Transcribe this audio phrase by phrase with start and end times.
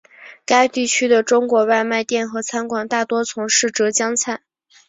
[0.47, 4.41] 该地区的中国外卖店和餐馆大多从事浙江菜。